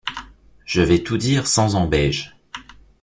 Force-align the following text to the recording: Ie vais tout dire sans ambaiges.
Ie 0.73 0.83
vais 0.83 1.03
tout 1.03 1.17
dire 1.19 1.45
sans 1.45 1.75
ambaiges. 1.75 2.35